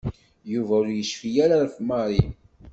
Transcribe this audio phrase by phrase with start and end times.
[0.51, 2.23] Yuba ur yecfi ara ɣef Mary.